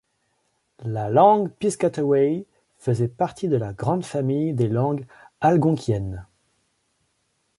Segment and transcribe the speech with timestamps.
[0.83, 2.47] La langue piscataway
[2.79, 5.05] faisait partie de la grande famille des langues
[5.41, 6.25] algonquiennes.